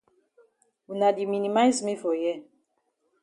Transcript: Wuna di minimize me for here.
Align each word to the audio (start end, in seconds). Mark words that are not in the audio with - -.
Wuna 0.87 1.07
di 1.15 1.23
minimize 1.33 1.79
me 1.85 1.93
for 2.01 2.13
here. 2.21 2.39